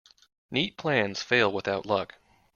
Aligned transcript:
Neat 0.49 0.77
plans 0.77 1.21
fail 1.21 1.51
without 1.51 1.85
luck. 1.85 2.15